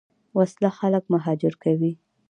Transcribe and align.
وسله 0.37 0.69
خلک 0.79 1.03
مهاجر 1.13 1.53
کوي 1.63 1.91